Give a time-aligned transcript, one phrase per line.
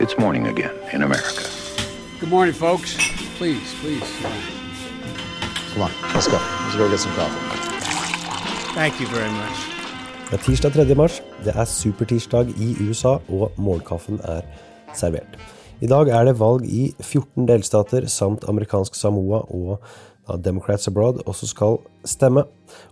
[0.00, 1.42] It's morning again in America.
[2.20, 2.96] Good morning, folks.
[3.36, 4.08] Please, please.
[5.72, 6.38] Come on, let's go.
[6.64, 7.40] Let's go get some coffee.
[8.74, 9.58] Thank you very much.
[10.30, 10.94] Det er tirsdag 3.
[10.94, 11.22] mars.
[11.44, 14.40] Det er supertirsdag i USA, og morgenkaffen er
[14.94, 15.38] servert.
[15.78, 19.78] I dag er det valg i 14 delstater samt amerikansk Samoa og
[20.42, 22.42] Democrats Abroad også skal stemme.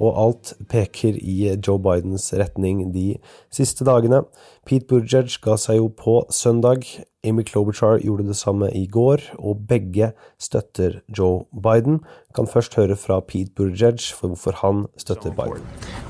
[0.00, 3.18] Og alt peker i Joe Bidens retning de
[3.52, 4.22] siste dagene.
[4.66, 6.88] Pete Buttigieg ga seg jo på søndag.
[7.20, 12.00] Amy Klobuchar gjorde det samme i går, og begge støtter Joe Biden.
[12.34, 15.62] Kan først høre fra Pete Buttigieg for hvorfor han støtter Biden.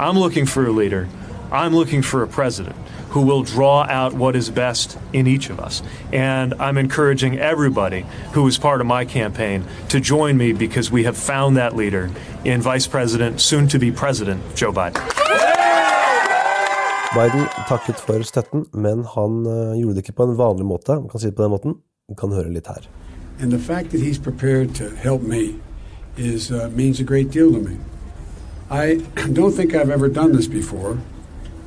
[0.00, 1.04] I'm looking for a leader.
[1.52, 2.76] I'm looking for a president
[3.10, 5.82] who will draw out what is best in each of us.
[6.12, 11.04] And I'm encouraging everybody who is part of my campaign to join me because we
[11.04, 12.10] have found that leader
[12.44, 15.00] in Vice President, soon to be President, Joe Biden.
[17.14, 20.96] Biden takket for støtten, men han uh, gjorde det ikke på en vanlig måte.
[20.98, 21.74] Man kan si det på den måten.
[22.08, 22.88] Man kan høre litt her.
[23.40, 25.54] And the fact that he's prepared to help me
[26.16, 27.76] is uh, means a great deal to me.
[28.70, 28.98] I
[29.38, 30.98] don't think I've ever done this before,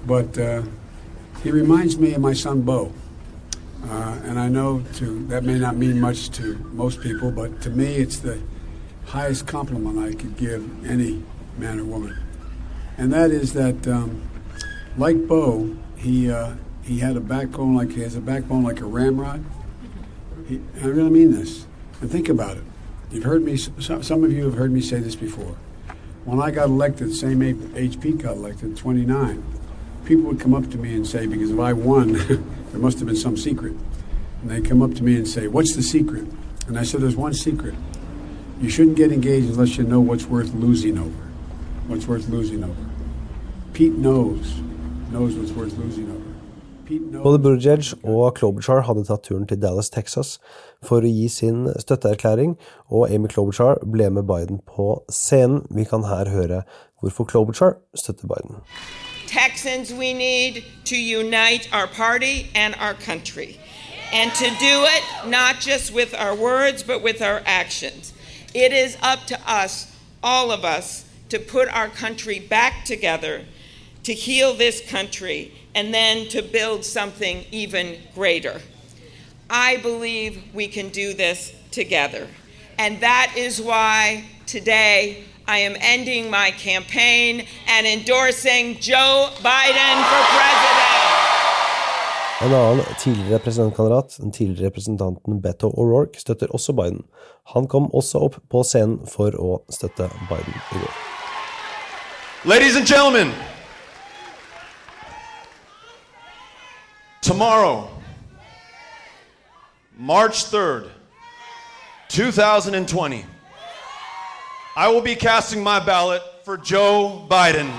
[0.07, 0.63] but uh,
[1.43, 2.93] he reminds me of my son Bo.
[3.83, 7.69] Uh, and I know to, that may not mean much to most people, but to
[7.69, 8.39] me, it's the
[9.05, 11.23] highest compliment I could give any
[11.57, 12.17] man or woman.
[12.97, 14.23] And that is that, um,
[14.97, 18.85] like Bo, he uh, he had a backbone like he has a backbone like a
[18.85, 19.43] ramrod.
[20.47, 21.67] He, I really mean this.
[22.01, 22.63] And think about it.
[23.11, 23.57] You've heard me.
[23.57, 25.55] Some, some of you have heard me say this before.
[26.25, 27.41] When I got elected, same
[27.75, 29.43] age Pete got elected, 29
[30.07, 32.13] people would come up to me and say, because if I won,
[32.71, 33.73] there must have been some secret.
[34.41, 36.25] And they come up to me and say, What's the secret?
[36.67, 37.73] And I said, There's one secret.
[38.61, 41.23] You shouldn't get engaged unless you know what's worth losing over.
[41.87, 42.85] What's worth losing over.
[43.73, 44.59] Pete knows,
[45.11, 46.23] knows what's worth losing over.
[47.23, 50.37] Både Buttigieg og Klobuchar hadde tatt turen til Dallas, Texas
[50.79, 52.53] for å gi sin støtteerklæring,
[52.87, 55.65] og Amy Klobuchar ble med Biden på scenen.
[55.67, 56.61] Vi kan her høre
[57.01, 58.63] hvorfor Klobuchar støtter Biden.
[59.27, 63.59] Texans, we need to unite our party and our country.
[64.13, 64.55] And to do
[64.85, 68.13] it not just with our words, but with our actions.
[68.53, 69.93] It is up to us,
[70.23, 73.43] all of us, to put our country back together,
[74.03, 78.61] to heal this country, and then to build something even greater.
[79.49, 82.27] I believe we can do this together.
[82.79, 90.21] And that is why today I am ending my campaign and endorsing Joe Biden for
[90.35, 90.87] president.
[92.41, 97.01] En annen tidligere presidentkandidat, den tidligere representanten Beto O'Rourke, støtter også Biden.
[97.53, 100.93] Han kom også opp på scenen for å støtte Biden i går.
[102.45, 103.33] Ladies and gentlemen,
[107.21, 107.87] tomorrow,
[109.97, 110.89] March 3rd,
[112.09, 113.36] 2020,
[114.79, 117.71] I will be casting my ballot for Joe Biden.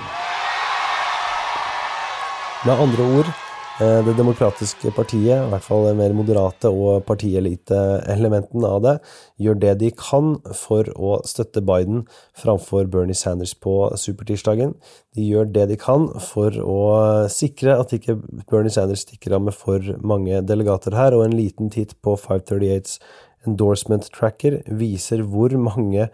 [2.65, 3.25] Med andre ord,
[3.81, 8.99] eh, Det demokratiske partiet, i hvert fall det mer moderate og partielite-elementen av det,
[9.39, 12.05] gjør det de kan for å støtte Biden
[12.35, 14.75] framfor Bernie Sanders på supertirsdagen.
[15.15, 18.19] De gjør det de kan for å sikre at ikke
[18.51, 22.99] Bernie Sanders stikker av med for mange delegater her, og en liten titt på 538s
[23.47, 26.09] endorsement tracker viser hvor mange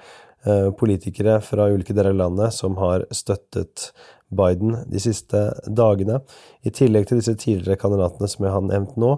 [0.78, 3.90] politikere fra ulike deler av landet som har støttet
[4.34, 6.20] Biden de siste dagene.
[6.66, 9.16] I tillegg til disse tidligere kandidatene som jeg har nevnt nå.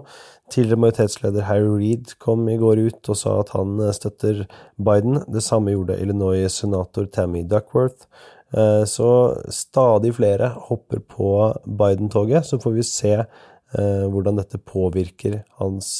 [0.52, 4.44] Tidligere majoritetsleder Harry Reed kom i går ut og sa at han eh, støtter
[4.76, 5.22] Biden.
[5.28, 8.08] Det samme gjorde Illinois-senator Tammy Duckworth.
[8.52, 9.10] Eh, så
[9.52, 11.30] stadig flere hopper på
[11.66, 12.48] Biden-toget.
[12.48, 13.20] Så får vi se
[13.68, 15.90] hvordan dette påvirker hans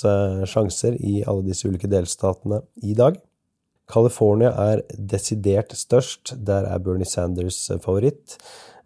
[0.48, 3.18] sjanser i alle disse ulike delstatene i dag.
[3.92, 6.34] California er desidert størst.
[6.46, 8.36] Der er Bernie Sanders eh, favoritt.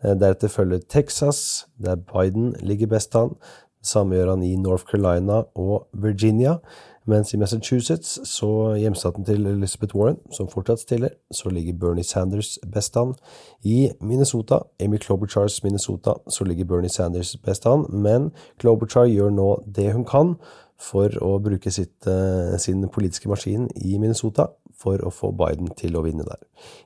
[0.04, 3.36] Eh, deretter følger Texas, der Biden ligger best an.
[3.82, 6.58] Samme gjør han i North Carolina og Virginia.
[7.06, 12.58] Mens i Massachusetts, så hjemstaten til Elizabeth Warren, som fortsatt stiller, så ligger Bernie Sanders
[12.72, 13.16] best an.
[13.64, 17.87] I Minnesota, Amy Klobuchars Minnesota, så ligger Bernie Sanders best an.
[17.90, 20.37] Men Klobuchar gjør nå det hun kan
[20.78, 24.46] for å bruke sitt, eh, sin politiske maskin i Minnesota
[24.82, 26.40] for å få Biden til å vinne der.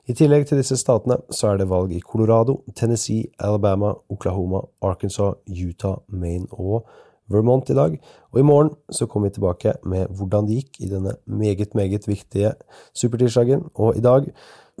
[0.09, 5.41] I tillegg til disse statene så er det valg i Colorado, Tennessee, Alabama, Oklahoma, Arkansas,
[5.49, 6.87] Utah, Maine og
[7.31, 7.97] Vermont i dag.
[8.31, 12.07] Og i morgen så kommer vi tilbake med hvordan det gikk i denne meget, meget
[12.07, 12.53] viktige
[12.95, 13.65] supertirsdagen.
[13.75, 14.29] Og i dag,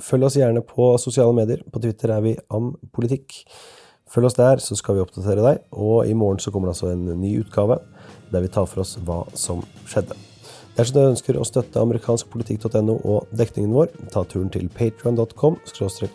[0.01, 1.65] følg oss gjerne på sosiale medier.
[1.67, 3.41] På Twitter er vi ampolitikk.
[4.07, 5.67] Følg oss der, så skal vi oppdatere deg.
[5.75, 7.81] Og i morgen så kommer det altså en ny utgave.
[8.31, 10.36] der vi tar for oss hva som skjedde.
[10.77, 15.57] Dersom du ønsker å støtte amerikanskpolitikk.no og dekningen vår, ta turen til patrion.com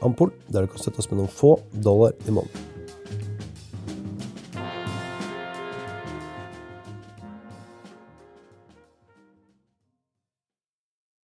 [0.06, 2.61] ampol, der du kan støtte oss med noen få dollar i måneden.